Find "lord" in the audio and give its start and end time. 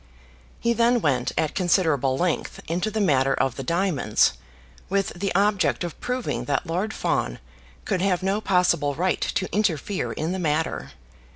6.65-6.91